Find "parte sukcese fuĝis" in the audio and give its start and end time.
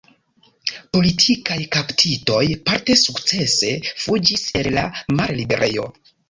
2.71-4.47